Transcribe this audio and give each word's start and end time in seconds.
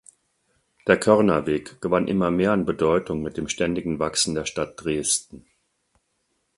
Der 0.87 0.99
Körnerweg 0.99 1.79
gewann 1.79 2.07
immer 2.07 2.31
mehr 2.31 2.53
an 2.53 2.65
Bedeutung 2.65 3.21
mit 3.21 3.37
dem 3.37 3.47
ständigen 3.47 3.99
Wachsen 3.99 4.33
der 4.33 4.47
Stadt 4.47 4.73
Dresden. 4.83 5.45